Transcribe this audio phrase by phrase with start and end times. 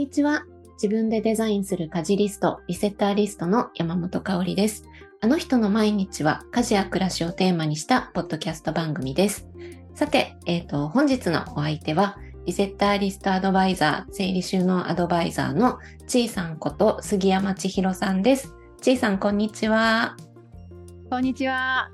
[0.00, 0.44] にちは。
[0.82, 4.88] 自分でデザインする家事リスト、リセッターリストの山本香里です。
[5.20, 9.46] あの人の毎日は家事や暮らしをテーマにしたポッドキャスト番組です。
[9.94, 12.16] さて、えっ、ー、と、本日のお相手は、
[12.46, 18.54] リセッターリストアドバイザー、整理収納アドバイザーのちいさんこと杉山千尋さんです。
[18.80, 20.16] ちいさん、こんにちは。
[21.10, 21.90] こんにちは。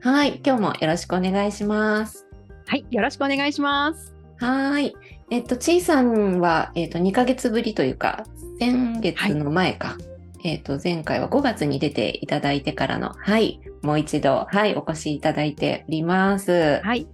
[0.00, 2.26] はい、今日もよろしくお願いします。
[2.66, 4.16] はい、よろしくお願いします。
[4.38, 4.94] はい。
[5.30, 8.24] えっと、ちいさんは、えっと、2ヶ月ぶりというか、
[8.58, 9.88] 先月の前か。
[9.88, 9.96] は
[10.42, 16.80] い、えっと、前回は5月に出ていただいてからの、はい、もう一度、はい、お越しいただいております。
[16.82, 17.06] はい。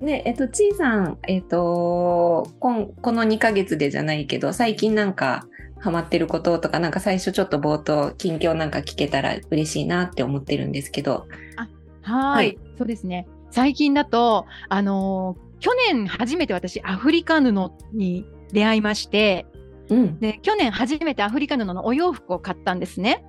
[0.00, 5.46] で、えっと、ちいさん、えっと、ここの2ヶ月でじゃないけど、最近なんか、
[5.80, 11.26] ハマってることとか、なんか最初ちょっと冒頭、近況なんか聞けたら嬉しいなって思ってるんですけど。
[11.56, 11.68] あ
[12.02, 13.26] はい、そうですね。
[13.50, 17.50] 最近だと、あの去年初めて私アフリカ布
[17.94, 19.46] に出会いまして、
[19.88, 23.24] うん、で去年初めてアフリカ布のお洋服を買ったんですね。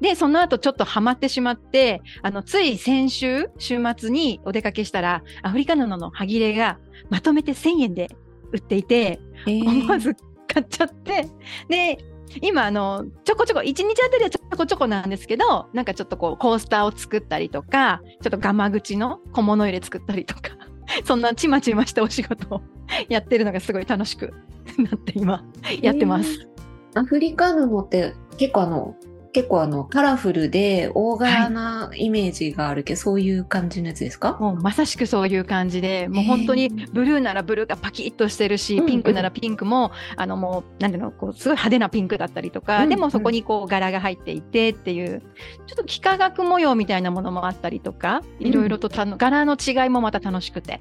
[0.00, 6.78] で、その後ちょっとハマってしまって、あの、つい先週、週末にお出かけしたら、アフリカ布の歯切れが
[7.10, 8.08] まとめて1000円で
[8.52, 10.14] 売っていて、えー、思わず
[10.46, 11.26] 買っちゃって、
[11.68, 11.98] で、
[12.40, 20.56] 今、あの、ちょこちょこ、1日あたりはちょこちょこなんですけど、なんかちょっとこう、コースターを作ったりとか、ちょっとガマ口の小物入れ作ったりとか、
[21.04, 22.62] そんなちまちましたお仕事を
[23.08, 24.32] やってるのがすごい楽しく
[24.78, 25.44] なって今
[25.82, 26.48] やってます。
[26.94, 28.94] アフリカ布って結構あの
[29.32, 34.36] 結構あのカラフルで大柄なイメージがあるけど、はい、そういう感じのやつですか？
[34.40, 45.20] もうまさしくそういう感じでもう本当にブルーならブルーがパキッとしてるし、ピンクならピンクも、あのもうなんていうのこうすごい派手なピンクだったりとか、うんうん、でもそこにこう柄が入っていてっていう
[45.66, 50.80] ちょっと幾何学模様みたいなものもあったりとかいろいろとたの、うん、柄の違いもまた楽しくて。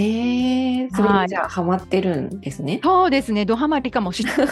[0.00, 2.80] えー、それじゃあハマってるんですね？
[2.82, 4.46] そうですね、ドハマりかもしれない。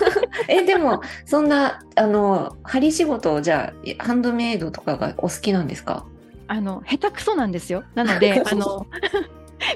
[0.48, 6.04] え、でも、そんな、あの、針仕事、じゃあ、ハンドメイドとかがお好きなんですか？
[6.48, 7.84] あの、下手くそなんですよ。
[7.94, 8.86] なので、 あの、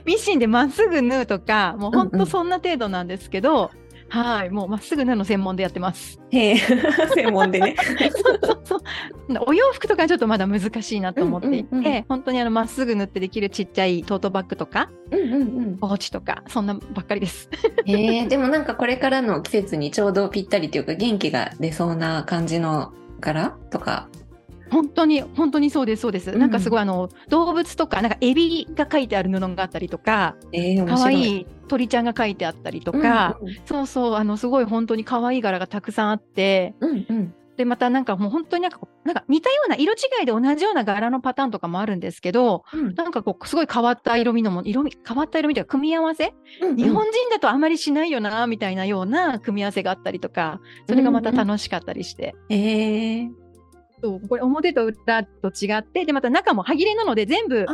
[0.05, 3.71] ミシンでまっすぐ縫うとか、もう本当そんな程度なんですけど、
[4.11, 6.21] はい、もうまっすぐなの専門でやってます。
[6.31, 6.57] へえ、
[7.15, 7.77] 専門でね。
[8.11, 8.81] そうそうそう。
[9.47, 17.49] お洋服とかちょっとまだ難しいなと思っていて、うんうんうん、本当にあのまっすぐ縫ってできるちっちゃいトートバッグとか、うんうんうん、ポーチとか、そんなばっかりです。
[17.87, 24.09] へえ、でもなんかこれからの季節にちょうどぴったりというか元気が出そうな感じの柄とか
[24.71, 31.21] 本当に本当にそうですそうです、うん、なんかすごいあの動物とかなんかエビが書いてある布があったりとか、えー、かわい。
[31.21, 52.35] い鳥ちゃんが書いてあったりとか、うんうん、そうそうあのすごい本当に可愛い柄がたくさんあって、うんうん、でまたなんかもう本当になんかなんか似たような色違いで同じような柄のパターンとかもあるんですけど、うん、なんかこうすごい変わった色味のも色味変わった色味というか組み合わせ、うんうん、日本人だとあまりしないよなみたいなような組み合わせがあったりとかそれがまた楽しかったりして。
[52.49, 53.40] うんうん、えー
[54.03, 57.67] そうこれ表と裏と違ってでまた中も歯切れなので全部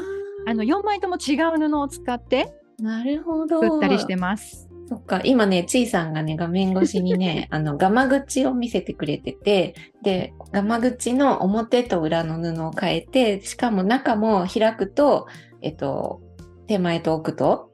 [0.46, 4.68] あの4枚とも違う布を使ってなるほど作ったりしてます。
[4.88, 15.26] そっか、今ね、ちいさんがね、画面越しにね、 あの、ガマ口を見せてくれてて、で、ガマ口の表と裏の布を変えて、しかも中も開くと、
[15.60, 16.20] えっと、
[16.68, 17.72] 手前と奥と、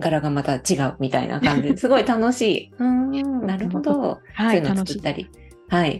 [0.00, 2.72] 柄がまた違うみたいな感じで すごい楽しい。
[2.78, 4.20] うん、なるほど。
[4.32, 5.24] はい、そういうの作ったり。
[5.24, 5.47] はい。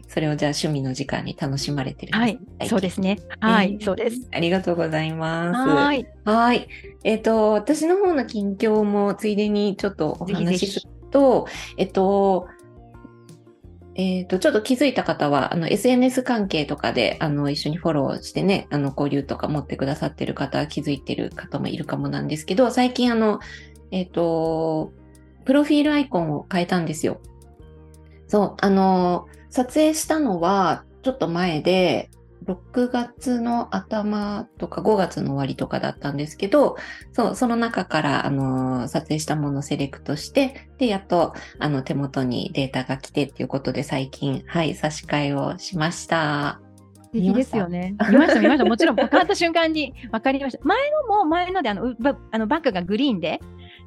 [0.08, 2.28] それをじゃあ趣味の時間に楽しまれてる、ね、は
[2.64, 2.68] い。
[2.68, 3.18] そうですね。
[3.40, 4.28] はい、えー、そうです。
[4.32, 5.68] ありがとうございます。
[5.70, 6.06] はい。
[6.24, 6.68] はい。
[7.04, 12.48] えっ、ー、と、私の方の近況もついでにちょっとお話しすると、ぜひぜひえっと、
[13.94, 23.40] えっ、ー、と、ちょっと気づいた方は、あの、SNS 関係とかで、あの、一緒にフォローしてね、あの、交流とか持ってくださってる方は気づいてる方もいるかもなんですけど、最近あの、
[23.90, 24.92] えっ、ー、と、
[25.44, 27.20] プロフィールアイコンを変えたんですよ。
[28.28, 32.10] そう、あの、撮影したのはちょっと前で、
[32.46, 36.76] 6月の頭とか5月の終わりとかだったんですけど、
[37.12, 46.60] そう、その中から、あの、撮影したものをセレクトして、で、やっと、あの、手元にデータが来てっていうことで最近、はい、差し替えをしました。
[47.04, 47.94] 素敵ですよね。
[48.08, 48.64] 見ました、見ました。
[48.64, 50.64] もちろん、変わった瞬間に分かりました。
[50.64, 53.40] 前のも、前ので、あの、バあのバッグがグリーンで、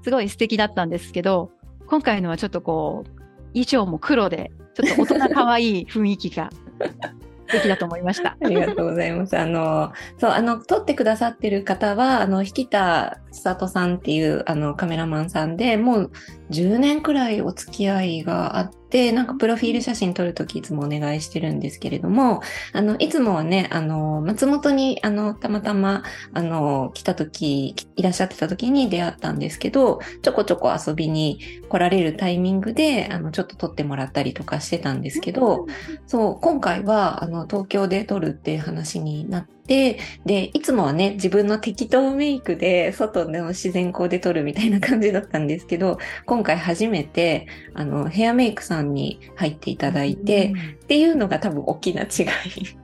[0.03, 1.51] すごい素敵だったんですけど、
[1.87, 3.20] 今回のはちょっとこう、
[3.53, 6.49] 衣装も黒で、ちょっと大人可愛い雰囲気が
[7.47, 8.37] 素敵だと思いました。
[8.41, 9.37] ありがとうございます。
[9.37, 16.11] あの、そう、あの、撮ってくださってる方は、あの、引田千里さんっていう、あの、カメラマンさんで、もう
[16.49, 22.41] 10年くらいお付き合いがあって、なんかプロフィール写真撮るときいつもお願いしてるんですけれども、
[22.73, 26.03] あの、いつもはね、あの、松本に、あの、たまたま、
[26.33, 31.39] あの、来たとき、いらっしゃってたときに出会ったんですけど、ちょこちょこ遊びに
[31.69, 35.65] 来られるタイミングで、あの、ちょっと撮ってもらったりとかしてたんですけど、
[36.05, 52.80] そう、今回は、あの、東京で撮るっていう話になって、で、で、いつもはね、自分の適当メイクで外の自然光で撮るみたいな感じだったんですけど、今回初めて、あの、ヘアメイクさんに入っていただいて、うん、っていうのが多分大きな違い。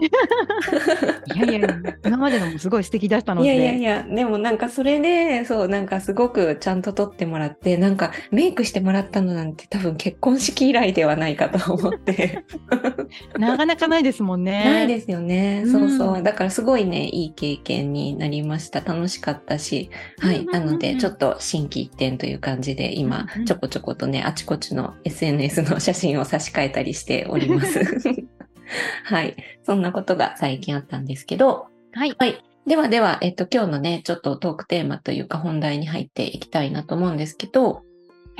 [0.00, 1.68] いやいや
[2.04, 3.48] 今までのもすごい素敵だったので。
[3.48, 12.44] いやいやいや、でもなんかそれで、そう、なんかすごくちゃんと撮ってもらって、なんかメイクしてもらったのなんて多分結婚式以来ではないかと思って。
[13.38, 14.64] なかなかないですもんね。
[14.64, 15.64] ないですよね。
[15.66, 16.22] そうそう。
[16.22, 18.80] だからすごいね、いい経験になりました。
[18.80, 19.90] 楽しかったし。
[20.18, 20.46] はい。
[20.46, 27.80] なので、ちょっと心機一転という感じで、今、ちょこちょことね、あちこちの SNS の写真を差し替えたりしております。
[29.04, 29.36] はい。
[29.64, 32.14] そんなことが最近あったんですけど、はい。
[32.18, 32.42] はい。
[32.66, 37.82] ではでは、えっと、今日のね、ちょっとトークテーマというか本題に入っていきたいなと思うんですけど、は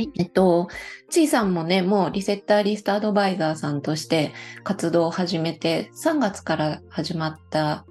[0.05, 0.11] い。
[0.19, 0.69] えっと、
[1.11, 4.33] ちいさんもね、もうリセッターリストアドバイザーさんとして
[4.63, 7.85] 活動を始めて、3月から始まった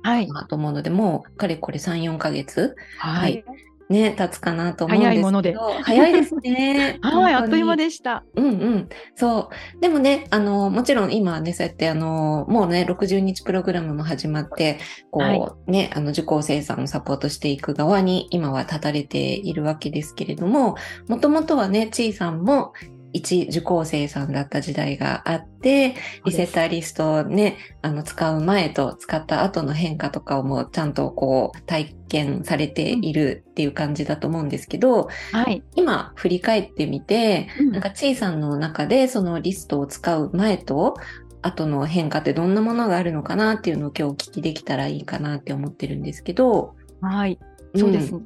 [0.48, 5.22] と思うので、はい、もうかれこれ3、4ヶ月、はい、はいね、経つかなと思うんですけど。
[5.22, 5.56] 早いもので。
[5.84, 7.00] 早いですね。
[7.02, 8.24] はい、あっという間でした。
[8.36, 8.90] うんうん。
[9.16, 9.82] そう。
[9.82, 14.78] でもね、あの、もちろん今ね、そうやってあの、もうね、60日プログラムも始まって、
[15.10, 20.76] こう、はい、ね、あの、受講生さんをサポートしていく側に今は立たれているわけですけれども、
[21.08, 22.74] もともとはね、ちいさんも
[23.14, 25.96] 一受講生さんだった時代があって、
[26.26, 40.96] リセッターリストをね、あの、使う前と使った後の変化とかをもうちゃんとこう、体験されているっていう感じだと思うんですけど、はい、今振り返ってみて、うん、なんか、ちいさんの中でそのリストを使う前と、
[41.42, 46.76] 後の変化ってどんなものがあるのかなっていうのを今日お聞きできたらいいかなって思ってるんですけど。
[47.02, 47.40] はい。
[47.76, 48.22] そうですね。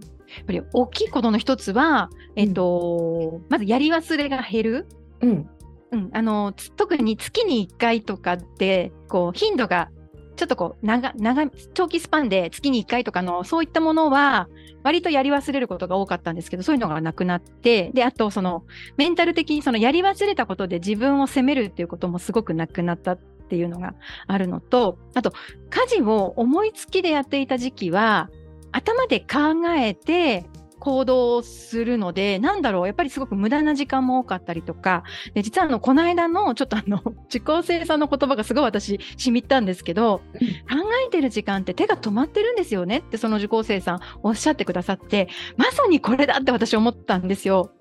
[0.47, 4.87] うんやっぱり大きいことの一つは、えっと、うん、まずやり忘れが減る。
[5.21, 5.49] うん。
[5.91, 9.91] うん、あの特に月に1回とかってこう頻度が
[10.35, 14.49] ちょっとこう長長長期スパンで月に1回とかのそういったものは
[14.81, 18.63] 割とやり忘れることが多かったんですけどそういうのがなくなってであとその
[18.97, 23.93] メンタル的にそのやり忘れたことで自分を責めるっていうこともすごくなくなったっていうのが
[24.25, 25.31] あるのとあと
[25.69, 28.31] 家事を思いつきでやっていた時期は
[28.73, 30.45] 頭で考えて
[30.83, 35.03] 行動するので、なんだろう、やっぱりすごく無駄な時間も多かったりとか、
[35.33, 40.75] で実はあの、この間のちょっとあの、 受講生さんの言葉がすごい私、しみったんですけど、考
[41.07, 47.71] えてる時間って手が止まってるんですよねってその受講生さんおっしゃってくださって、まさにこれだって私思ったんですよ。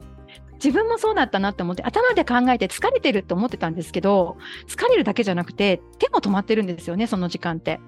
[0.63, 4.37] 自分もそうだったなって思って頭で考えて疲れてるって思ってたんですけど
[4.69, 7.81] 疲れるだけじゃなくて手も止まってるんですよねその時間って。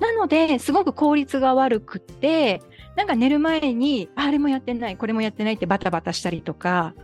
[0.00, 2.60] なのですごく効率が悪くて
[2.96, 6.94] なんか寝る前に、あれもやってない、これもやってないってバタバタしたりとか、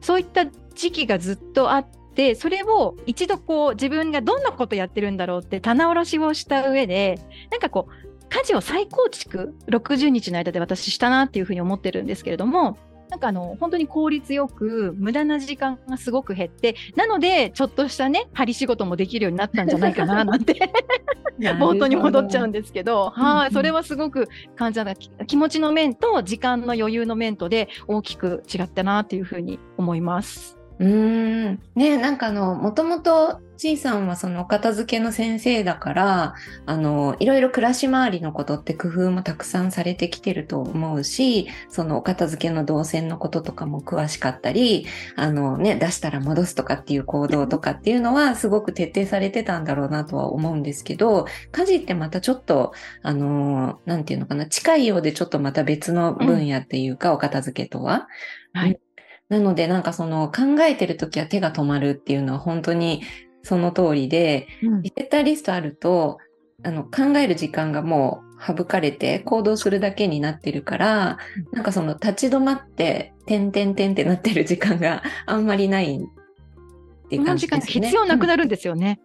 [0.00, 7.20] そういった時期がずっとあって、それを一度こう自分がどんなことやってるんだろうって棚卸しをした上で、
[7.50, 12.76] なんかこう、家事を再構築、60日の間で私したなっていうふうに思ってるんですけれども、
[13.10, 20.54] なんかあの、本当に効率よく、無駄な時間がすごく減って、なので、ちょっとしたね、針仕事もできるようになったんじゃないかな、なんて。
[21.58, 24.94] 冒頭に戻っちゃうんですけど、はい、それはすごく感じた
[25.26, 30.55] 気持ちの面と時間の余裕の面とで大きく違ったなっていうふうに思います。
[30.78, 31.62] うーん。
[31.74, 36.34] ねなんかあの、もともとちいさんはその片付けの先生だから、
[36.66, 58.06] あの、いろいろ暮らし回りのことって工夫もたくさんされてきてると思うし、そのお片付けの動線のこととかも詳しかったり、あのね、出したら戻すとかっていう行動とかっていうのはすごく徹底されてたんだろうなとは思うんですけど、家事ってまたちょっと、あの、なんていうのかな、近いようでちょっとまた別の分野っていうか、うん、お片付けとは。
[58.52, 58.80] はい。
[59.28, 63.02] なので、なんかその考えてるときは手が止まるっていうのは本当に
[63.42, 64.48] その通りで、
[64.82, 66.18] リセッターリストあると、
[66.62, 71.18] あの、考える時間がもう省かれて行動するだけになってるから、
[71.52, 77.86] なんかその立ち止まって、てんてんてんってなってる時間があんまりないっていう感じですね。
[77.86, 79.00] 必要なくなるんですよね。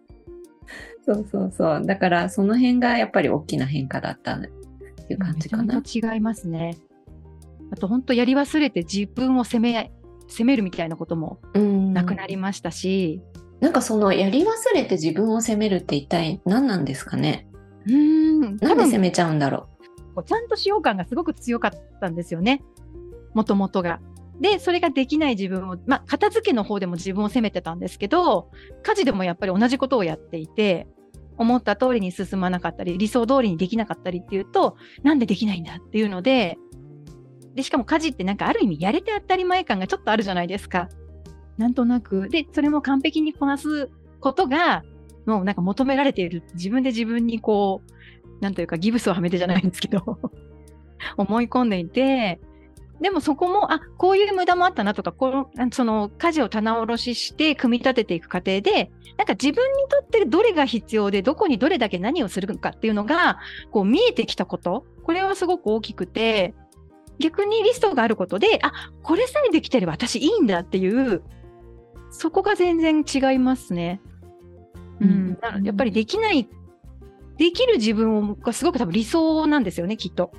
[1.04, 1.82] そうそうそう。
[1.84, 5.82] だからその辺がやっぱり大きな変化だったっていう感じかな。
[5.84, 6.76] 違いますね。
[7.72, 9.92] あと本当やり忘れて自分を責め
[10.32, 13.20] 責めるみたいなこともなくなりましたし、
[13.60, 17.46] なんかそのやり忘れて自分を責めるって一体何なんですかね？
[17.86, 18.56] うん。
[18.56, 19.68] なんで責めちゃうんだろ
[20.16, 20.24] う？
[20.24, 21.70] ちゃんと使用感がすごく強かっ
[22.00, 22.62] たんですよね。
[23.34, 24.00] もともとが。
[24.40, 28.50] で、それができない自分を、まあ、片付けの方でも自分を責めてたんですけど、
[28.82, 30.88] 家事でもやっぱり同じことをやっていて、
[31.36, 36.58] 思った通りに進まなかったり、理想通りにできなかったりっていうと、なんでできないんだっていうので、
[37.54, 40.88] で、しかも家事ってなんかある意味やれて当たり前感がちょっとあるじゃないですか。
[41.58, 42.28] なんとなく。
[42.28, 43.90] で、それも完璧にこなす
[44.20, 44.84] ことが、
[45.26, 46.42] もうなんか求められている。
[46.54, 50.18] 自分で自分にこう、なんというかギブスをはめてじゃないんですけど
[51.16, 52.40] 思い込んでいて、
[53.00, 63.40] でもそこも、あ、こういう無駄もあったなとか、この、その、家事を棚卸しして組み立てていく過程で、なんか自分にとってどれが必要で、どこにどれだけ何をするかっていうのが、
[63.72, 66.54] こう見えてきたこと、これはすごく大きくて、
[67.22, 71.22] 逆にリストがあることで、あ、これさえできてれば私いいんだっていう、
[72.10, 74.00] そこが全然違いますね。
[75.00, 75.38] うん。
[75.56, 76.48] うん、やっぱりできない、
[77.38, 80.32] できる自分がすごく多分理想なんですよね、きっと。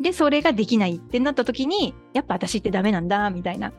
[0.00, 3.72] で、それができないってなった時に、やっぱ私ってダメなんだ、みたいな。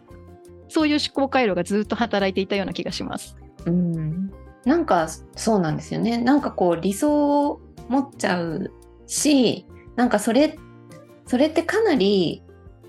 [0.68, 3.36] そういう思考回路がずっと働いていたような気がします。
[3.66, 4.32] うん。
[4.66, 6.18] なんか、そうなんですよね。
[6.18, 8.72] なんかこう、理想を持っちゃう
[9.08, 9.66] し、
[9.96, 10.58] なんかそれ、
[11.32, 12.44] それってかなり、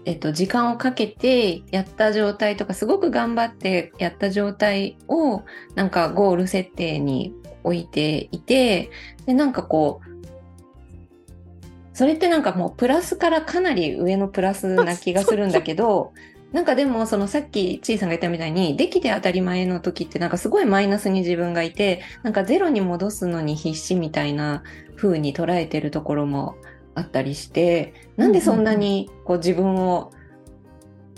[0.04, 5.44] えっと、時間をかけてやった状態とか、すごく頑張ってやった状態を、
[5.76, 7.32] なんかゴール設定に
[7.62, 8.90] 置いていて、
[9.26, 16.12] で、なんかこう、それってなんかもうプラスからかなり上のプラスな気がするんだけど、
[16.50, 24.62] なんかでもそのさっきちいさんが言ったみたいにできて当たり前の時ってなんかすごいマイナスに自分がいてなんかゼロに戻すのに必死みたいな
[24.96, 26.56] 風に捉えてるところも
[26.94, 30.12] あったりしてなんでそんなにこう自分を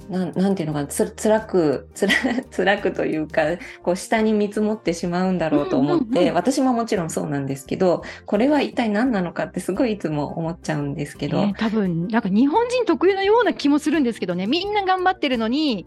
[0.08, 2.12] ななんていうのかなつ辛くつら
[2.54, 3.42] 辛くというか
[3.82, 14.46] こう下に見積もってしまうんだろうと思って、私ももちろんそうなんですけどこれは一体何なのかってすごいいつも思っちゃうんですけど、えー、多分なんか日本人特有のような気もするんですけどね。
[14.46, 15.86] みんな頑張ってるのに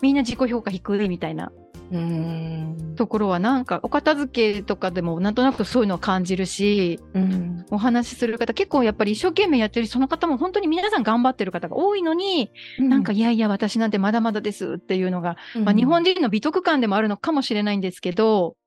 [0.00, 1.50] みんな自己評価低いみたいな
[1.92, 2.94] うん。
[2.96, 12.50] ところはなんかお片付けとかでもなんとなくそういうのを感じるし、うん、お話しする方結構やっぱり一生懸命やってるその方も本当に皆さん頑張ってる方が多いのに、
[12.80, 18.65] うん、なんかいやいや私なんてまだまだですっていうのが、うん、まあ、日本人の美徳感でもあるのかもしれないんですけどい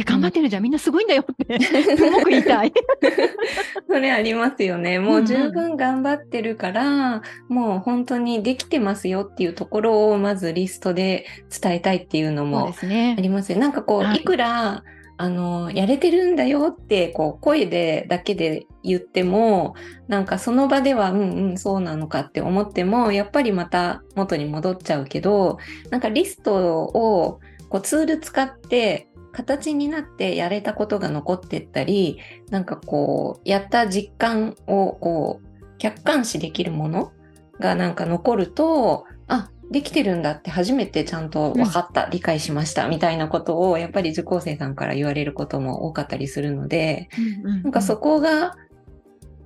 [0.00, 2.72] や、頑張ってるじゃん、みんなすごいんだよって、すごく言いたい。
[3.88, 4.98] それありますよね。
[4.98, 11.26] もう十分頑張ってるから、うんうん、もう本当にできてますよっていうところをまずリストで
[11.60, 12.62] 伝えたいっていうのもあ
[13.20, 13.58] りますよ。
[13.58, 14.82] ね、なんかこう、はい、いくら、
[15.22, 19.74] あの、やれてるんだよって、こう、声で、だけで言っても、
[20.08, 25.58] なんかその場では、うんうん、そうなのかって思っても、やっぱりまた元に戻っちゃうけど、
[25.90, 26.54] なんかリスト
[26.84, 32.18] を、こう、ツール使って、形になってやれたことが残ってったり、
[32.50, 37.12] なんかこう、やった実感をこう、客観視できるもの
[37.58, 48.56] がなんか残ると、あ、できてるんだって初めてちゃんと分かった、うん、理解しましたみたいなことをやっぱり受講生さんから言われることも多かったりするので、うんうんうん、なんかそこが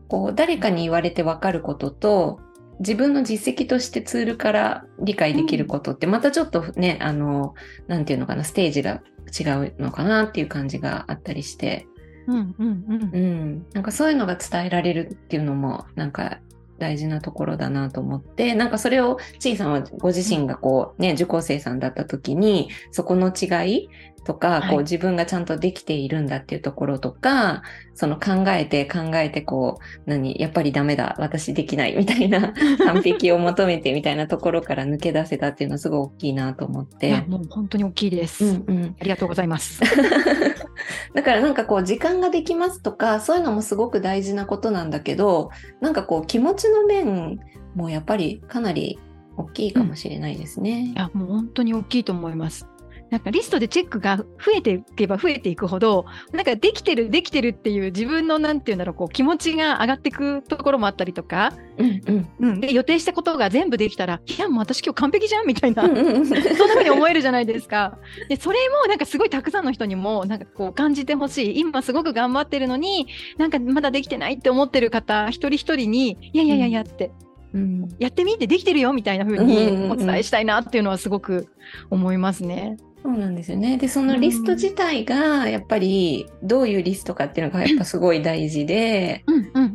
[0.09, 2.41] こう誰かに言われて分かることと
[2.81, 7.55] 自分の実績としてツールから理解できることってまたちょっとね、あの、
[7.87, 9.03] なんていうのかな、ステージが
[9.39, 11.87] 違うのかなっていう感じがあったりして、
[12.27, 13.11] うんうんうん。
[13.13, 13.67] うん。
[13.73, 16.39] なんかそういうのが伝えられるっていうのも、なんか
[16.79, 23.89] 大事なところだなと思って、なんかそれをちいさんはご自身がこうね、受講生さんだった時に、そこの違い
[24.25, 27.63] とか、こう自分がちゃんとできているんだっていうところとか、
[27.95, 32.53] その考えて考えてこう、何、やっぱりダメだ、私できないみたいな
[32.85, 37.25] 完璧を求めてみたいなところから抜け出せたっていうのはすごい大きいなと思って。
[37.29, 38.45] もう本当に大きいです。
[38.45, 39.81] うんうん、ありがとうございます。
[41.15, 45.51] だからなんかこう時間ができますとか、そういうのもすごく大事なことなんだけど、
[45.81, 47.39] なんかこう気持ちの面
[47.75, 48.99] もやっぱりかなり
[49.37, 50.71] 大きいかもしれないですね。
[50.71, 52.67] うん、いや、もう本当に大きいと思います。
[53.11, 54.25] なんかリストでチェックが増
[54.57, 67.99] えていけば増えていくほど、なんかできてる、できてるっていう自分のなんていうんだろう、こう気持ちが上がっていくところもあったりとか、うんうんうん、で予定したことが全部できたら、いや、もう私今日完璧じゃんみたいな、そんなふうに思えるじゃないですか。
[68.29, 71.61] で、それもなんかすごいたくさんの人にもなんかこう感じてほしい。
[71.61, 73.07] 今すごく頑張ってるのに、
[73.39, 77.13] なんかまだできてないって思ってる方、一人一人に、いやいやいやいやって、
[77.53, 81.47] うん、やってみてできてるよみたいな風にお伝えしたいなっていうのはすごく
[81.91, 82.77] 思いますね。
[83.05, 83.77] そうなんですよね。
[83.77, 89.27] で、そのリスト自体が、やっぱり、どういうリストかっていうのがやっぱすごい大事で、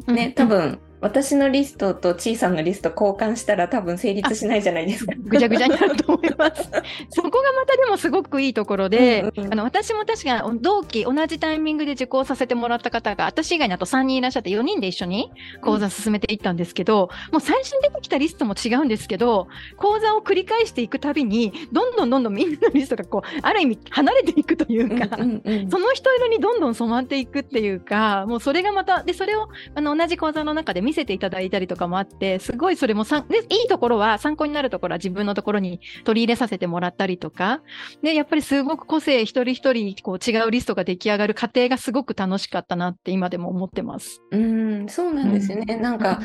[0.07, 5.13] ね、多分、私のリストとちいさんのリスト交換したら多分成立しないじゃないですか。
[5.17, 6.69] ぐちゃぐちゃになると思います。
[7.09, 37.61] そこがまたでもすごくいいところで、うんうん、あの私も確か同期同じタイミングで受講させてもらった方が私以外にあと3人いらっしゃって4人で一緒に講座進めていったんですけど、うん、もう最初に出てきたリストも違うんですけど講座を繰り返していくたびにどんどんどんどんみんなのリストがこうある意味離れていくというか、うんうんうん、その人色にどんどん染まっていくっていうかもうそれがまたでそれをあの同じ講座の中で見せていただいたりとかもあって、すごいそれもさでいいところは、参考になるところは自分のところに取り入れさせてもらったりとか、
[38.01, 44.23] で、やっぱりすごく個性一人一人こう違うリストが出来上がる過程がすごく楽しかったなって今でも思ってます。
[44.31, 45.75] うん、そうなんですよね。
[45.75, 46.21] うん、なんか、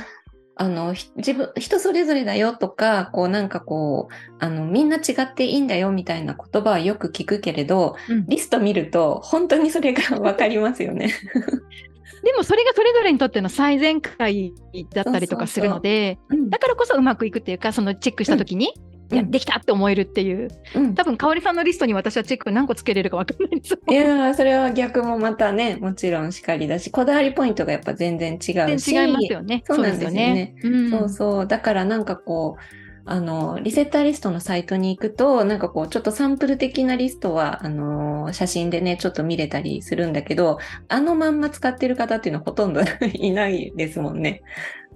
[0.57, 11.13] あの、自分、人それぞれだよとか、こうなんかこう、あの、みんな違っていいんだよみたいな言葉はよく聞くけれど、うん、リスト見ると本当にそれがわかりますよね。
[12.25, 14.55] でもそれがそれぞれにとっての最善解
[14.93, 18.73] だったりとかするので、だからこそうまくいくっていうか、そのチェックした時に、
[19.11, 20.49] うん、いや、できたって思えるっていう。
[20.75, 23.79] うん、多分、香織さんのリストに私はチェック何個つけれるか分かんないです。
[23.91, 28.53] いやそれは逆もまたね、もちろんしかりだし、こだわりポイントがやっぱ全然違うし。
[28.53, 29.63] 全然違いますよね。
[29.67, 30.55] そうなんですよね。
[30.63, 31.47] そう、ねそう。
[31.47, 40.59] だからなんかこう、あの、リセッターリストのサイトに行くと、なんかこう、ちょっとサンプル的なリストは、あの、写真でね、ちょっと見れたりするんだけど、
[40.89, 42.81] あのまんま使ってる方っていうのはほとんど
[43.13, 44.43] いないですもんね。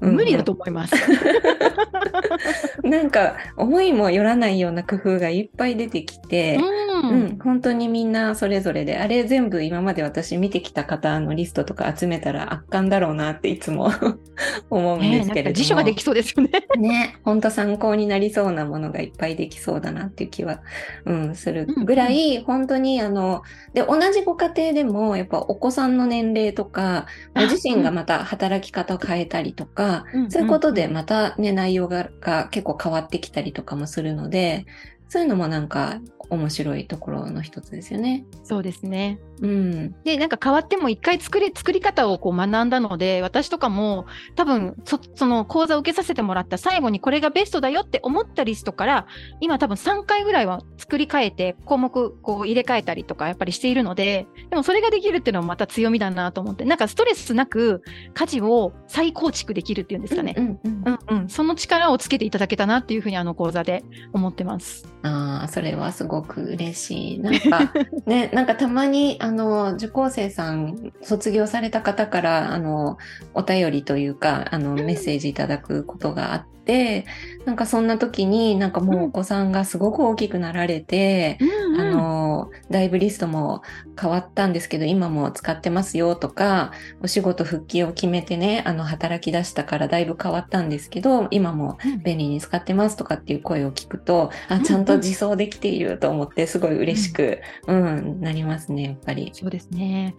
[0.00, 0.94] 無理だと思います。
[2.82, 13.90] なんか思いもよらないような工夫がいっぱい出てきて、うん、うん、本当にみんなそれぞれで、あれ全部今まで私見てきた方のリストとか集めたら圧巻だろうなっていつも
[14.70, 15.54] 思うんですけれども。
[15.54, 16.50] 辞書ができそうですよね。
[16.78, 20.60] ね、本当参考になりそうなものがいっぱいできそうだなっていう気は、
[21.04, 23.42] うん、するぐらい、本当にあの、
[23.74, 34.66] で、同じご家庭でもやっぱお子さんの年齢とか、ご自身がまた働き方を変えたりとか、うん、そういうことでまたね、内容がが結構変わってきたりとかもするので、
[35.08, 38.24] そういうのもなんか面白いところの一つですよね。
[38.44, 39.18] そうですね。
[39.42, 39.94] うん。
[40.04, 49.06] で、なんか変わっても一回作り、作り方をこう学んだので、私とかも多分そ、その講座を受けさせてもらった最後にこれがベストだよって思ったリストから、
[49.40, 57.82] 今多分3回ぐらいは作り変えて項目こう入れ替えたりとかやっぱりしているので、でもそれができるっていうのはまた強みだなと思って、なんかストレスなく
[58.14, 60.34] 家事を再構築できるっていうんですかね。
[60.36, 61.28] うん、うん、うん、うん。
[61.28, 64.86] その力をつけていただけたなっていうふうにあの講座で思ってます。
[65.02, 67.18] ああ、それはすごく嬉しい。
[67.18, 67.72] なんか、
[68.06, 72.96] ね、なんかたまに、あの、受講生さん、卒業された方から、あの、
[73.34, 77.06] お便りというか、あの、メッセージいただくことがあってて、
[77.46, 83.62] なんかそんな時になんかもうお子さんがすごく大きくなられて、うんうん、あの、だいぶリストも
[83.98, 99.30] 変わったんですけど、今も使ってますよとか、お仕事復帰を決めてね、あの、働き出したからだいぶ変わったんですけど、今も便利に使ってますとかっていう声を聞くと、あ、ちゃんと自走できていると思って、すごい嬉しく、うん、うん、なりますね、やっぱり。
[99.32, 100.14] そうですね。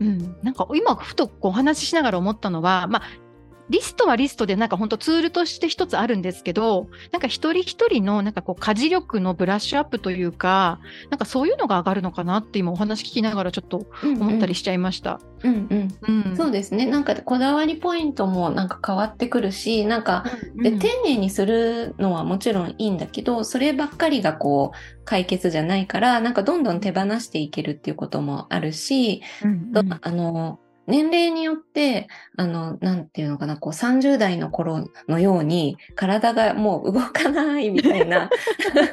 [0.00, 3.25] うん、なんか今ふとお話ししながら思ったのは、まあ、
[3.68, 15.20] リストはリストでなんか本当ツールとして一つあるんですけど、なんか一人一人のなんかこう家事力のブラッシュアップというか、なんかそういうのが上がるのかなって今お話聞きながらちょっと思ったりしちゃいました。
[15.42, 15.66] うん
[16.00, 16.28] うん。
[16.28, 16.86] うん、そうですね。
[16.86, 20.24] なんかこだわりポイントもなんか変わってくるし、なんか、
[20.56, 38.30] で丁寧にするのはもちろんいいんだけど、そればっかりがこう解決じゃないから、なんかどんどん手放していけるっていうこともあるし、うんうん、あの、年齢によって、あの、なんていうのかな、こう30代の頃のように体がもう動かないみたいな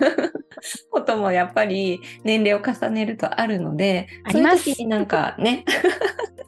[0.91, 5.65] こともやっぱり年齢を重ねるとあるので、そういう時になんかね、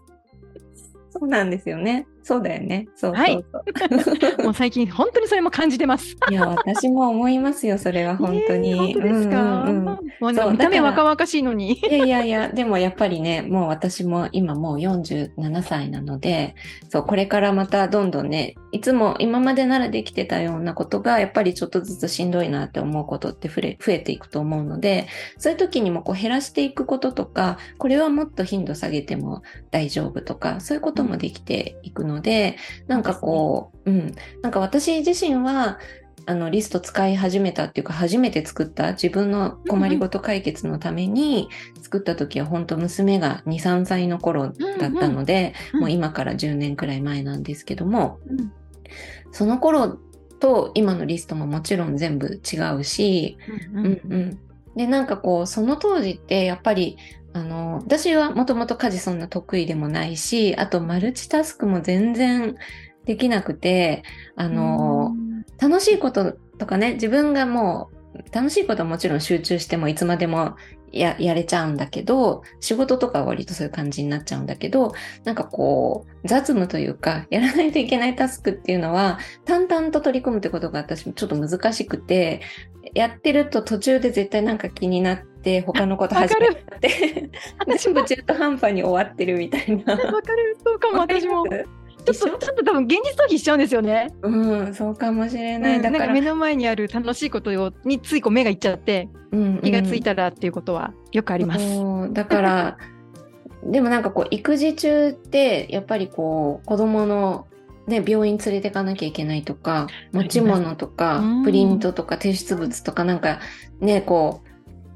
[1.12, 2.08] そうなんですよね。
[2.26, 2.88] そうだよね。
[2.96, 3.46] そうそう
[4.02, 4.16] そう。
[4.44, 6.18] もう最近本当にそれも感じてます。
[6.32, 8.72] いや、私も思いますよ、それは 本当に。
[8.72, 9.42] えー、本当ですか？
[9.44, 11.74] うんうんうん、もうね、見た目若々しいのに。
[11.74, 16.56] いやいやいや、でもやっぱりね、もう私も今もう47歳なので、
[16.90, 25.06] そう、これからまたどんどんね、いつも今までならできてたようなことが、やっぱりちょっとずつしんどいなって思うことって増え増えていくと思うので、
[25.38, 32.15] そういう時にもこう減らしていくこととか、これはもっと頻度下げても大丈夫とか、そういうこともできていくので、
[32.88, 35.80] なんかこう、うん、なんか私自身は、
[36.28, 41.50] あのリスト使い始めたっていうか初めて作った自分の困りごと解決のために
[41.84, 48.20] 作った時は本当娘が23歳の頃だったので、もう今から10年くらい前なんですけども、
[49.32, 50.00] その頃
[50.40, 53.38] と今のリストももちろん全部違うし、
[53.74, 54.40] うんうん、
[54.76, 56.98] でなんかこうその当時ってやっぱり
[57.36, 62.56] あの、私はもともと家事そんな得意でもないし、あとマルチタスクも全然
[63.04, 64.04] できなくて、
[64.38, 65.14] あの、
[65.60, 70.56] 楽しいこととかね、自分がもう、楽しいことはもちろん集中してもいつまでも
[70.96, 82.42] ややれちゃうんだけど、仕事とかは割とそういう感じになっちゃうんだけど、なんかこう、雑務というか、やらないといけないタスクっていうのは、淡々と取り組むってことが私もちょっと難しくて、
[82.94, 87.30] やってると途中で絶対なんか気になって、他のこと始めて、
[87.78, 89.94] 全部中途半端に終わってるみたいな。
[89.94, 91.44] わかる、そうかも、私も。
[92.06, 94.08] ちょっと、ちょっと多分現実逃避しちゃうんですよね。
[94.22, 95.76] うん、そうかもしれない。
[95.78, 102.14] うん、だから目の前にある楽しいことについこう目がいっちゃって、うんうん、気がついたらっていうことはよくあります。
[102.14, 102.78] だから、
[103.66, 107.48] でもなんかこう育児中ってやっぱりこう子供の
[107.88, 113.40] ね、病院連れてかなきゃいけないとか、持ち物とか、プリントとか提出物とかなんか
[113.80, 114.50] ね、こう、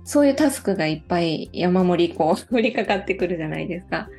[0.10, 4.10] そういうタスクがいっぱい山盛りこう 降りかかってくるじゃないですか。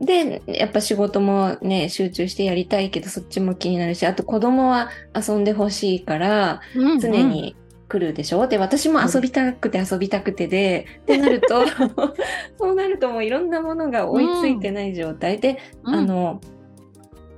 [0.00, 6.60] で、やっぱ仕事もね、集中してやりたいけど、そっちも気になるし、あと子供は遊んでほしいから、
[7.00, 7.54] 常に
[7.88, 11.64] 来るでしょ、うんうん、で、私も遊びたくて遊びたくてで、ってなると、
[12.58, 15.38] そうなるともういろんなものが追いついてない状態。
[15.38, 16.40] で、うん、あの、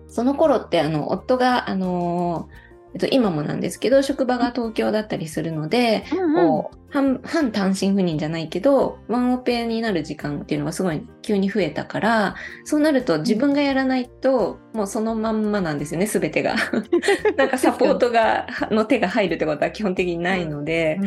[0.09, 2.49] その頃ってあの、夫が、あの
[2.94, 16.57] えっと、今もなんですけど、職場が東京だったりするので、うんうん、こう半、半単身赴任じゃないけど、ワンオペになる時間っていうのがすごい急に増えたから、そうなると自分がやらないと、もうそのまんまなんですよね、すべてが。
[17.37, 20.98] なんかサポートが、の手が入るってことは基本的にないので、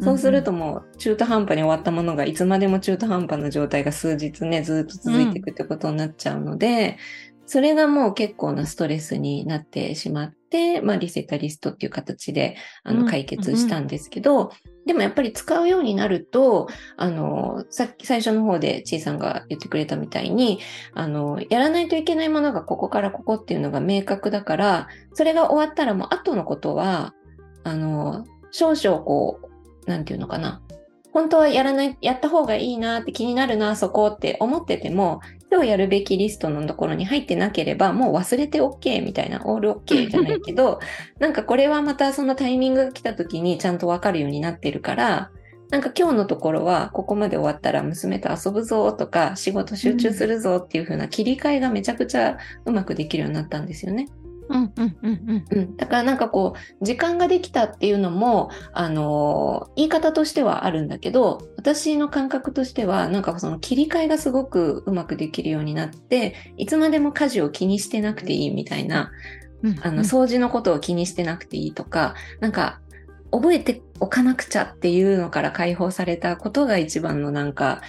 [0.00, 6.98] そうするともう中途半端に終わったものがいつまでも中途半端な状態が数日ね、ずっと続いていくってことになっちゃうので、
[7.52, 14.50] それがもう結構なストレスになってしまって、まあ、リセタリストっていう形であの解決したんですけど、うんうん、
[14.86, 20.60] でもやっぱり使うようになると、あの、さっき最初の方でちいさんが言ってくれたみたいに、
[20.94, 27.12] あの、やらないといけないものがここからここっていうのが明確だから、それが終わったらもう後のことは、
[27.64, 29.40] あの、少々こ
[29.86, 30.62] う、なんていうのかな。
[31.12, 35.20] 本当はやらない、やった方がいいなって気になるな、そこって思ってても、
[35.52, 40.80] 今日やるべきリストのところに入ってなければ、もう忘れて OK みたいな、オール OK じゃないけど、
[41.20, 45.30] なんかこれはまたそのタイミングが来た時にちゃんとわかるようになってるから、
[45.68, 54.08] なんか今日のところはここまで終わったら娘と遊ぶぞとか仕事集中するぞっていう風な切り替えがめちゃくちゃうまくできるようになったんですよね。
[54.08, 54.21] うん。
[55.76, 69.10] だからなんかこう、時間ができたっていうのも、あのー、言い方としてはあるんだけど、私の感覚としては、なんかその切り替えがすごくうまくできるようになって、いつまでも家事を気にしてなくていいみたいな、
[69.82, 72.80] あの、掃除のことを気にしてなくていいとか、なんか、
[73.30, 77.80] 覚えておかなくちゃっていうのから解放されたことが一番のなんか、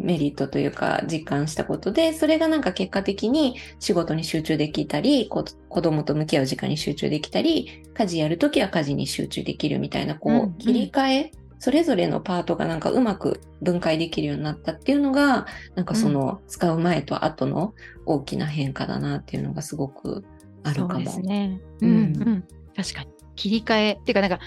[0.00, 5.44] メリットというか実感したことで、それがなんか結果的に仕事に集中できたり、子
[5.82, 17.74] 供と向き合う時間に集中できたり、家事やるときは家事に集中できるみたいな、こう、うんうん、切り替え、それぞれのパートがなんかうまく分解できるようになったっていうのが、なんかその使う前と後の
[18.06, 20.24] 大きな変化だなっていうのがすごく
[20.62, 21.00] あるかも。
[21.00, 21.60] そうですね。
[21.82, 23.10] うん、うん、確かに。
[23.36, 23.92] 切り替え。
[23.92, 24.40] っていうかなんか、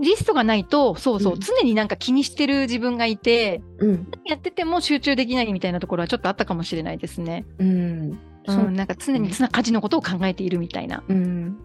[0.00, 7.44] リストがないと、そうそう、うん、常になんか気にしてる自分がいて、うん、やってても集中できないみたいなところはちょっとあったかもしれないですね。
[7.58, 8.18] うん。
[8.46, 11.04] うん、なんか常に常家事のことを考えているみたいな。
[11.08, 11.56] うん。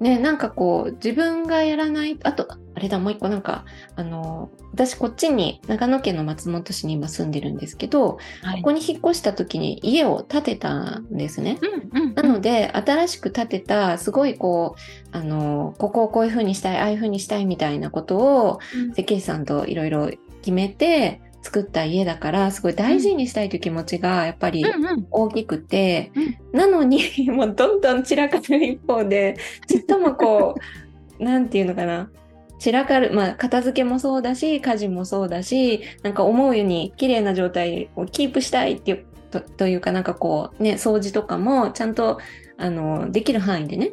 [0.00, 11.58] ね、なんかこう、自分がやらない、あと、あれだ、もう一個なんか、あの、私こっちに、長野県の松本市に今住んでるんですけど、はい、ここに引っ越した時に家を建てたんですね。
[11.62, 18.58] うんうんうん、なので、新しく建てた、すごいこう、あの、ここをこういう風にしたい、ああいう風にしたいみたいなことを、
[18.94, 20.10] 設計士さんといろいろ
[20.42, 24.64] 決めて、作った家だからすごい大事にしたいという気持ちがやっぱり
[25.12, 26.22] 大きくて、うん。
[26.22, 29.36] うん、なのに もうどんどん散らかる一方で
[29.68, 30.56] ちっともこ
[31.20, 32.10] う 何て言うのかな
[32.58, 42.18] 散らかる、まあ、片付けもそうだし、家事もそうだし、なんか思うように綺麗な状態をキープしたいっていうとというか、なんかこうね、掃除とかもちゃんと、
[42.56, 43.92] あの、できる範囲でね、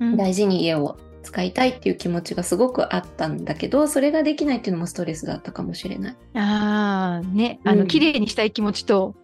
[0.00, 6.16] うん、大事に家を使いたいっていう気持ちがすごくあったんだけどそれができないっていうのもストレスだったかもしれない。
[6.34, 9.14] ああねあの、うん、綺麗にしたい気持ちと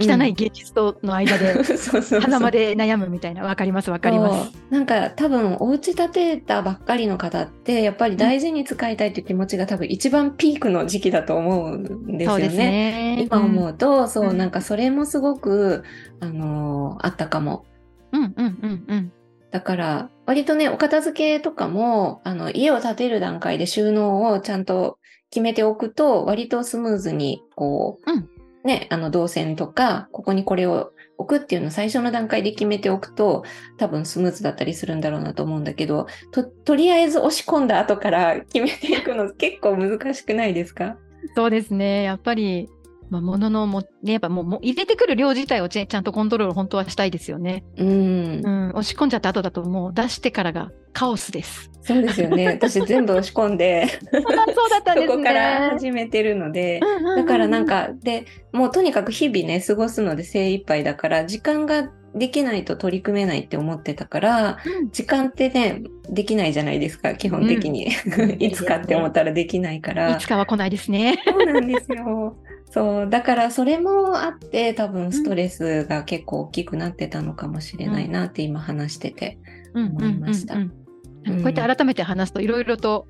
[0.00, 1.54] 汚い現実との間で、
[2.20, 4.52] 鼻まで悩むみたいな、わかります、わかります。
[4.70, 12.48] なんか多分、お家建てたばっかりの方って、やっぱり大事に使いたいという気持ちが多分一番ピークの時期だと思うんですよね。
[12.48, 15.84] ね今思うと、うん、そう、なんかそれもすごく、
[16.20, 17.64] あのー、あったかも。
[18.12, 19.12] うんうんうんうん。
[19.54, 24.98] だから、割とね、お片付けとかも、あの、家を建てる段階で収納をちゃんと
[25.30, 28.28] 決めておくと、割とスムーズに、こう、うん、
[28.64, 33.44] ね、あの、動線とか、ここにこれを置くっていうのを最初の段階で決めておくと
[33.76, 40.96] 多分スムーズだったりするんだろうなと思うんだけどととりあえず押し込んだ後から決めていくの結構難しくないですか？
[41.36, 42.02] そうですね。
[42.02, 42.68] やっぱり
[43.10, 47.64] まあ、もののも、ね、やっぱもうも入れてくる量自体をちゃんとコントロール本当はしたいですよね。
[47.76, 48.40] うん。
[48.44, 48.70] うん。
[48.70, 51.70] 押し込んじゃった後だともう出してからがカオスです。
[51.82, 52.48] そうですよね。
[52.60, 55.12] 私全部押し込んでそうだったんですね。
[55.12, 56.80] そこから始めてるので、
[57.16, 67.88] だからなんか、で、もうとにかく日々ね、過ごすので精一杯だから、時間ができないと取り組めないって思ってたから、うん、時間ってね、できないじゃないですか、基本的に。
[68.16, 70.16] うん、 いつかって思ったらできないから。
[70.16, 71.20] いつかは来ないですね。
[71.26, 72.36] そうなんですよ。
[72.74, 79.38] そう、だからそれもあって多分ストレスが結構大きくなってたのかもしれないなって今話してて
[79.76, 80.56] 思いました。
[80.56, 80.60] こ
[81.24, 83.06] うやって改めて話すといろいろと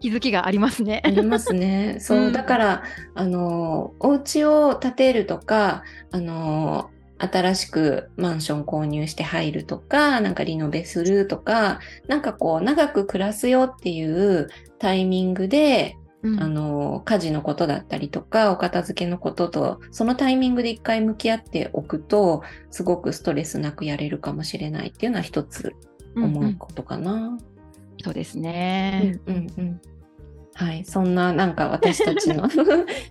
[0.00, 1.02] 気づきがありますね。
[1.04, 1.98] うんうん、ありますね。
[2.02, 2.82] そう、だから
[3.14, 14.48] あのお家を建てるとかあの新しくマンション購入して入るとか、なんかリノベするとか、なんかこう長く暮らすよっていう
[14.80, 25.74] タイミングでうん、あの、家事のことだったりとか、お片付けのことと、そのタイミングで一回向き合っておくと、すごくストレスなくやれるかもしれないっていうのは一つ
[26.16, 27.12] 思うことかな。
[27.12, 27.38] うんうん、
[28.02, 29.20] そうですね。
[29.26, 29.80] うんうんうん
[30.56, 30.84] はい。
[30.84, 32.48] そんななんか私たちの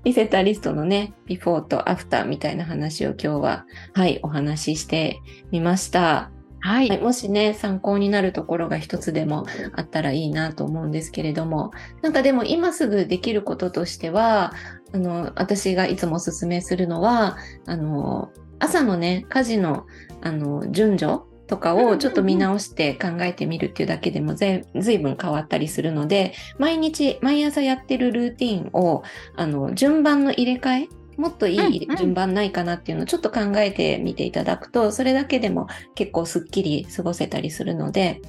[0.05, 5.19] リセッターリストのね、ビフォーとアフターみたいな話を今日は、はい、お話しして
[5.51, 6.31] みました。
[6.63, 9.45] はい、はい、もしね、参考になるところが一つでも
[9.75, 11.71] あったらいいなと思うんですけれども、
[12.01, 14.53] なんかでも今すぐできることとしては、
[14.93, 19.85] あの、私がいつもお勧めするのは、あの、朝のね、家事の、
[20.21, 29.03] あの、順序とかをちょっと見直して考えてみるっていうだけでもずいぶん変わったりするので、毎日、毎朝やってるルーティンを、
[29.35, 38.21] あの、順番の入れ替えもっといい順番ないかなっていうのをちょっと考えてみていただくと、それだけでも結構すっきり過ごせたりするので、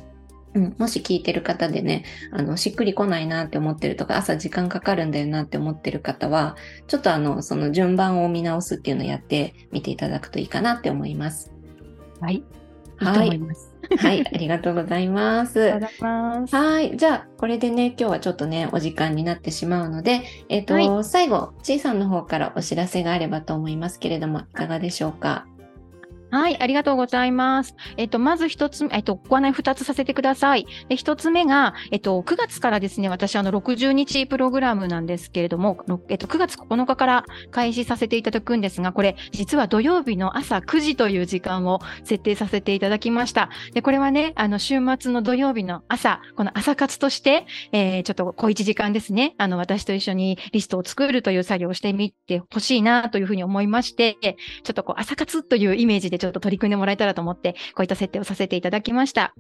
[0.55, 11.53] うん、もし聞いてる方でね、あの、しっくりこないなって思ってるとか、朝時間かかるんだよなって思ってる方は、ちょっとあの、その順番を見直すっていうのをやってみていただくといいかなって思います。
[12.21, 12.45] はい。
[12.99, 13.29] はい。
[13.31, 13.41] いい
[13.99, 15.73] はい、ありがとうございます。
[15.73, 16.57] ありがとうございます。
[16.57, 25.47] はい、じゃあ、これでね、今日はちょっとね、お時間になってしまうので、えっ、ー、と、はい、最後、ちいさんの方からお知らせがあればと思いますけれども、いかがでしょうか？
[26.35, 27.77] はい、ありがとうございます。
[27.97, 30.67] えっと、まず一つ、えっと、ご案内二つさせてください。
[30.89, 43.49] で、一つ目が、えっと、9月からですね、私、あの、60日プログラムなんですけれども、えっと、9月9日から開始させていただくんですが、これ、実は土曜日の朝9時という時間を設定させていただきました。
[43.73, 59.35] で、これはね、あの、週末の土曜日の朝、この朝活として、えー、ちょっと小1時間ですね、あの、私と一緒にリストを作るという作業をしてみてほしいなというふうに思いまして、ちょっとこう、朝活というイメージでちょっと取り組んでもらえたらと思って、こういった設定をさせていただきました。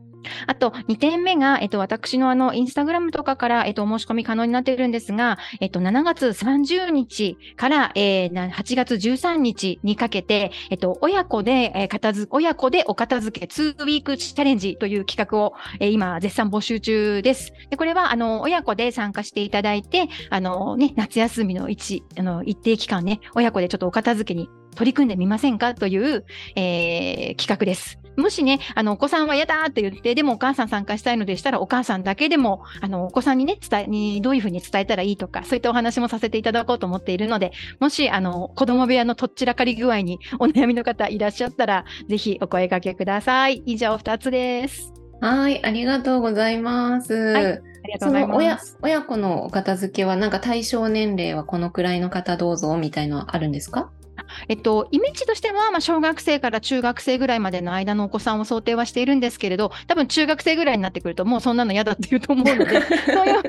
[0.46, 17.52] あと、2点目が、えっと、私のあの、インスタグラムとかから、えっと、お申し込み可能になっているんですが、えっと、7月30日から、えー、8月13日にかけて、えっと、親子で、えー、片付、親子でお片付け2ウィークチャレンジという企画を、えー、今、絶賛募集中です。
[17.70, 26.24] で、これは、あの、親子で参加していただいて、あの、ね、夏休みの一、あの、一定期間ね、親子でちょっとお片付けに取り組んでみませんかという、
[26.56, 27.98] えー、企画です。
[28.16, 43.62] もしね、あの、お子さんは嫌だって言って、でもお母さん参加したいのでしたら、お母さんだけでも、あの、お子さんにね、伝え、に、どういうふうに伝えたらいいとか、そういったお話もさせていただこうと思っているので、もし、あの、子供部屋のとっちらかり具合にお悩みの方いらっしゃったら、ぜひお声掛けください。
[43.66, 44.92] 以上2つです。
[45.20, 47.14] はい、ありがとうございます。
[47.14, 47.44] はい。
[47.46, 48.78] ありがとうございます。
[48.82, 53.90] 親子のお片付けは、なんか対象年齢はこのくらいの方どうぞみたいのはあるんですか？
[54.48, 62.81] えっと、イメージとしては、まあ、小学生から中学生ぐらいまでの間のお子さんを想定はしているんですけれど、多分中学生ぐらいになってくると、もうそんなの嫌だって言うと思うので、
[63.12, 63.42] そういう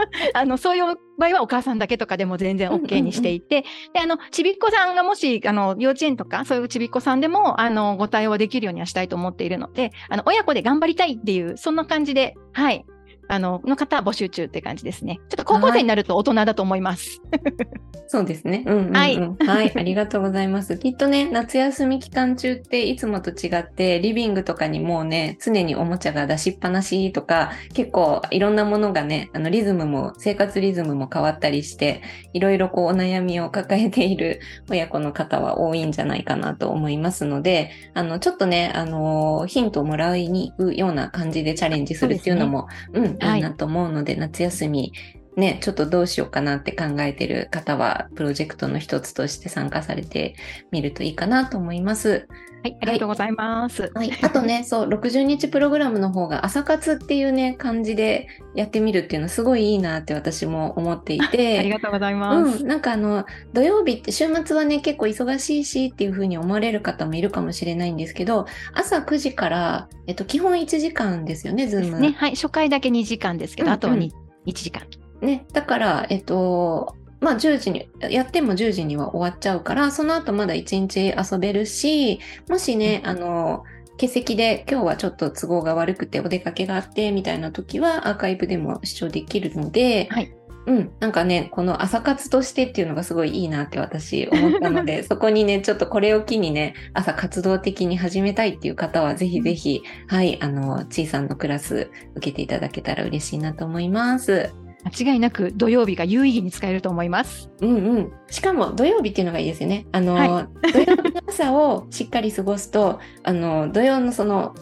[0.34, 12.84] あの、そういう場合はお母さんだけとかでも全然 OK にしていて、で、あの、ちびっこさんがもし、あの、幼稚園とか、そういうちびっこさんでも、あの、ご対応できるようにはしたいと思っているので、あの、親子で頑張りたいっていう、そんな感じで、はい、
[13.28, 15.18] あの、の方募集中って感じですね。
[15.28, 17.20] ちょっと高校生になると大人だと思います。
[18.08, 18.62] そうですね。
[18.66, 19.18] うん、うん、はい。
[19.18, 19.72] はい。
[19.74, 20.76] ありがとうございます。
[20.78, 44.92] きっとね、夏休み期間中っていつもと違って、リビングとかにもうね、常におもちゃが出しっぱなしとか、結構いろんなものがね、あの、リズムも、生活リズムも変わったりして、いろいろこうお悩みを抱えている 親子の方は多いんじゃないかなと思いますので、あの、ちょっとね、あの、ヒントをもらいに行くような感じでチャレンジするっていうのも、うね、うん、いいなと思うので、はい、夏休み
[45.36, 50.34] ね、ちょっとどうしようかなって考えてる方は、プロジェクトの一つとして参加されて
[50.70, 52.26] みるといいかなと思います。
[52.62, 53.92] はい、ありがとうございます。
[53.94, 61.58] はい、あとね、 そう、60日プログラムの方が朝活っていうね、感じでやってみるっていうのすごいいいなって私も思っていて。
[61.60, 62.62] ありがとうございます。
[62.62, 72.00] うん、なんかあの、土曜日って週末はね、結構忙しいしっていうふうに思われる方もいるかもしれないんですけど、朝9時から、えっと、基本1時間ですよね、ズーム。
[72.00, 74.10] ね、はい、初回だけ2時間ですけど、うんうん、あとは 1,
[74.46, 74.82] 1時間。
[75.20, 76.94] ね、だから、えっと、
[77.26, 90.32] まあ10時に、やっても10時には終わっちゃうから、その後まだ1日遊べるし、もしね、あの、欠席で今日はちょっと都合が悪くてお出かけがあってみたいな時はアーカイブでも視聴できるので、はい、
[90.66, 104.52] うん、なんかね、この朝活としてっていうのがすごいいいなって私思ったので、 そこにね、ちょっとこれを機にね、朝活動的に始めたいっていう方は、ぜひぜひ、はい、あの、ちいさんのクラス受けていただけたら嬉しいなと思います。
[104.86, 107.50] 間違いなく土曜日が有意義に使えると思います。
[107.60, 108.12] うんうん。
[108.28, 109.86] しかも土曜日っていうのがいいですよね。
[109.90, 114.54] あの、はい、土曜日の朝をしっかり過ごすと、あの、土曜のその、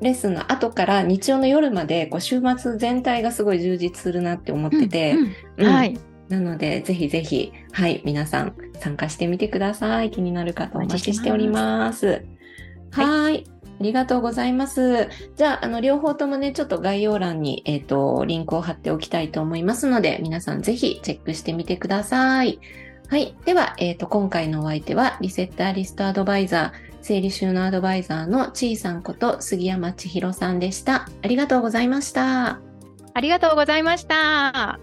[0.00, 5.96] レッスンの後から日曜の夜までこう週末全体がすごい充実するなって思ってて、うんうん、はい。
[6.28, 10.10] なので、ぜひぜひ、はい、皆さん参加してみてください。
[10.10, 12.24] 気になる方お待ちしております。
[12.90, 13.44] はい。
[13.82, 15.08] ありがとうございます。
[15.34, 22.60] じゃあ、あの、両方ともね、ちょっと概要欄に、えっ、ー、と、リンクを貼っておきたいと思いますので、皆さんぜひチェックしてみてください。
[23.08, 23.34] はい。
[23.44, 31.08] では、えっ、ー、と、今回のお相手は、リセッターリストアドバイザー、整理収納アドバイザーのちいさんこと杉山千尋さんでした。
[31.20, 32.60] ありがとうございました。
[33.14, 34.78] ありがとうございました。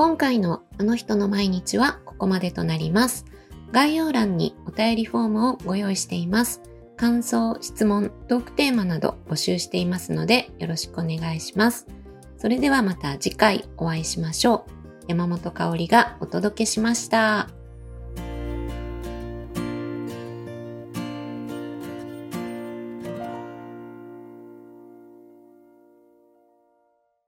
[0.00, 3.24] 今回のあの人の毎日はこここまでとなります。
[3.72, 6.60] 概要欄にお便りフォームをご用意しています。
[6.98, 11.86] 感想、質問、トークテーマなど募集していますのでよろしくお願いします。
[12.36, 14.70] それではまた次回お会いしましょう。
[15.08, 17.59] 山本香里がお届けしました。